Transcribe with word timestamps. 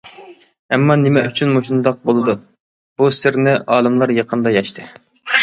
ئەمما، 0.77 0.95
نېمە 1.01 1.21
ئۈچۈن 1.27 1.53
مۇشۇنداق 1.57 1.99
بولىدۇ؟ 2.11 2.35
بۇ 3.03 3.11
سىرنى 3.19 3.55
ئالىملار 3.77 4.17
يېقىندا 4.19 4.57
يەشتى. 4.59 4.89